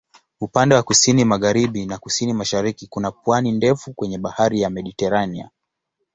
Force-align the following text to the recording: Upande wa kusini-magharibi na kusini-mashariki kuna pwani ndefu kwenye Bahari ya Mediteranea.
Upande 0.41 0.75
wa 0.75 0.83
kusini-magharibi 0.83 1.85
na 1.85 1.97
kusini-mashariki 1.97 2.87
kuna 2.87 3.11
pwani 3.11 3.51
ndefu 3.51 3.93
kwenye 3.93 4.17
Bahari 4.17 4.61
ya 4.61 4.69
Mediteranea. 4.69 5.49